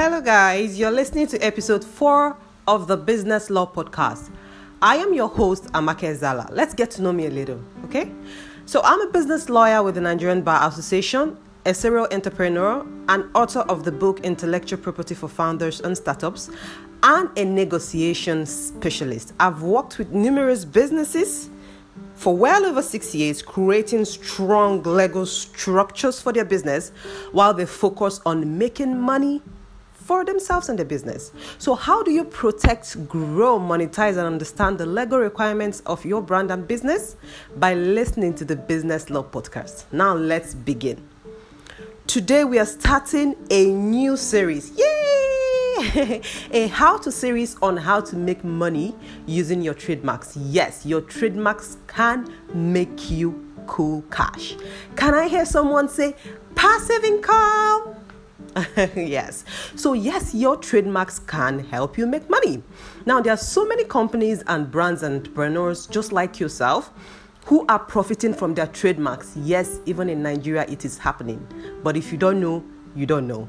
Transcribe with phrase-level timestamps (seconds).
[0.00, 0.78] Hello, guys.
[0.78, 2.36] You're listening to episode four
[2.68, 4.30] of the Business Law Podcast.
[4.80, 6.48] I am your host, Amake Zala.
[6.52, 8.08] Let's get to know me a little, okay?
[8.64, 13.62] So, I'm a business lawyer with the Nigerian Bar Association, a serial entrepreneur, and author
[13.62, 16.48] of the book Intellectual Property for Founders and Startups,
[17.02, 19.32] and a negotiation specialist.
[19.40, 21.50] I've worked with numerous businesses
[22.14, 26.92] for well over six years, creating strong legal structures for their business
[27.32, 29.42] while they focus on making money
[30.08, 31.32] for themselves and their business.
[31.58, 36.50] So, how do you protect, grow, monetize, and understand the legal requirements of your brand
[36.50, 37.16] and business?
[37.56, 39.84] By listening to the Business Law Podcast.
[39.92, 41.06] Now, let's begin.
[42.06, 44.72] Today, we are starting a new series.
[44.78, 46.22] Yay!
[46.52, 48.96] a how to series on how to make money
[49.26, 50.34] using your trademarks.
[50.38, 54.56] Yes, your trademarks can make you cool cash.
[54.96, 56.16] Can I hear someone say
[56.54, 57.94] passive income?
[58.96, 59.44] yes.
[59.74, 62.62] So, yes, your trademarks can help you make money.
[63.06, 66.92] Now, there are so many companies and brands and entrepreneurs just like yourself
[67.46, 69.36] who are profiting from their trademarks.
[69.36, 71.46] Yes, even in Nigeria, it is happening.
[71.82, 72.64] But if you don't know,
[72.94, 73.48] you don't know.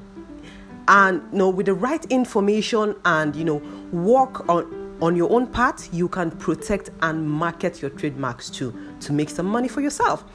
[0.88, 3.58] And you know, with the right information and you know,
[3.92, 9.14] work on on your own part, you can protect and market your trademarks too to
[9.14, 10.26] make some money for yourself.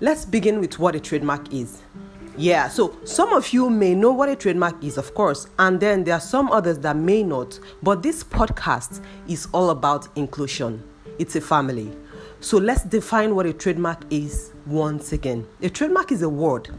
[0.00, 1.82] Let's begin with what a trademark is.
[2.38, 6.04] Yeah, so some of you may know what a trademark is, of course, and then
[6.04, 7.58] there are some others that may not.
[7.82, 10.84] But this podcast is all about inclusion,
[11.18, 11.90] it's a family.
[12.38, 15.48] So let's define what a trademark is once again.
[15.62, 16.70] A trademark is a word,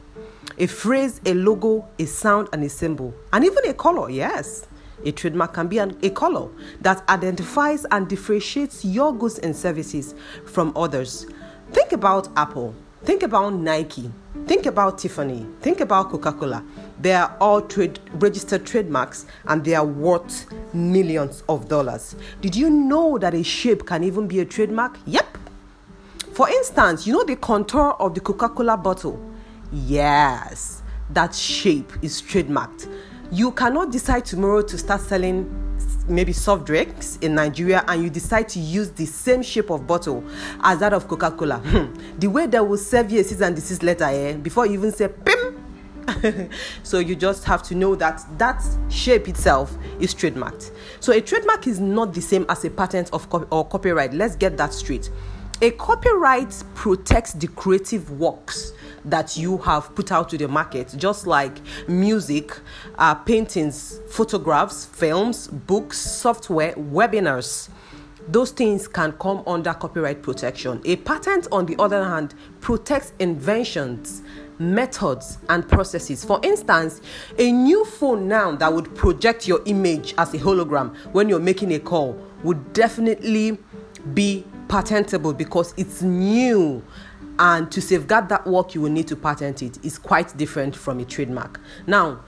[0.58, 4.66] a phrase, a logo, a sound, and a symbol, and even a color, yes.
[5.04, 6.48] A trademark can be an, a color
[6.80, 10.16] that identifies and differentiates your goods and services
[10.46, 11.26] from others.
[11.74, 12.74] Think about Apple.
[13.04, 14.12] Think about Nike.
[14.46, 15.46] Think about Tiffany.
[15.62, 16.64] Think about Coca Cola.
[17.00, 22.16] They are all trade, registered trademarks and they are worth millions of dollars.
[22.42, 24.98] Did you know that a shape can even be a trademark?
[25.06, 25.38] Yep.
[26.34, 29.20] For instance, you know the contour of the Coca Cola bottle?
[29.72, 32.90] Yes, that shape is trademarked.
[33.32, 35.69] You cannot decide tomorrow to start selling
[36.10, 40.24] maybe soft drinks in Nigeria and you decide to use the same shape of bottle
[40.62, 43.56] as that of Coca Cola, hmm, the way they will serve you a cease and
[43.56, 46.50] desist letter eh, before you even say PIM.
[46.84, 50.72] so you just have to know that that shape itself is trademarked.
[51.00, 54.14] So a trademark is not the same as a patent of co- or copyright.
[54.14, 55.10] Let's get that straight.
[55.62, 58.72] A copyright protects the creative works
[59.04, 62.58] that you have put out to the market, just like music,
[62.98, 67.68] uh, paintings, photographs, films, books, software, webinars.
[68.30, 70.82] Those things can come under copyright protection.
[70.86, 74.22] A patent, on the other hand, protects inventions,
[74.60, 76.24] methods, and processes.
[76.24, 77.02] For instance,
[77.38, 81.74] a new phone now that would project your image as a hologram when you're making
[81.74, 83.58] a call would definitely
[84.14, 86.82] be patentable because it's new.
[87.38, 89.84] And to safeguard that work you will need to patent it.
[89.84, 91.60] Is quite different from a trademark.
[91.88, 92.22] Now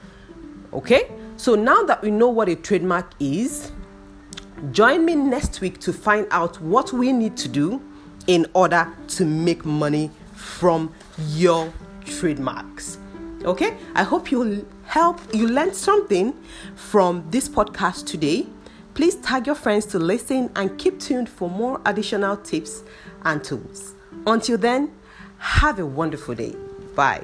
[0.74, 1.10] okay?
[1.38, 3.72] So now that we know what a trademark is
[4.72, 7.82] join me next week to find out what we need to do
[8.28, 10.94] in order to make money from
[11.30, 11.74] your
[12.06, 13.00] trademarks.
[13.44, 13.76] Okay?
[13.96, 16.36] I hope you'll help you learned something
[16.76, 18.46] from this podcast today
[19.02, 22.84] Please tag your friends to listen and keep tuned for more additional tips
[23.26, 23.96] and tools.
[24.28, 24.92] Until then,
[25.40, 26.56] have a wonderful day.
[26.96, 27.24] Bye.